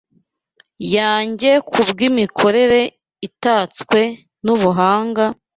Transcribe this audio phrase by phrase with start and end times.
[0.95, 2.81] wanjye ku bw’imikorere
[3.27, 3.99] itatswe
[4.45, 5.23] n’ubuhanga,